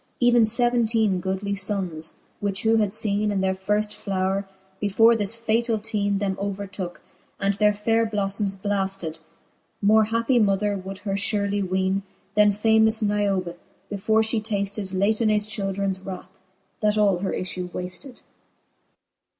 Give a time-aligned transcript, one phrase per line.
[0.19, 4.45] Even feventeene goodly ibnnes; which who had feene In their firft flowre^
[4.79, 6.95] before this fatall teene Them overtooke,
[7.39, 9.19] and their faire blolTomes blafted,
[9.79, 12.01] More happie mother would her furely weene,
[12.35, 13.55] Then famous Niobe,
[13.91, 16.31] before Ihe tafted Latonaes childrens wrath,
[16.81, 18.23] that all her iflue wafted.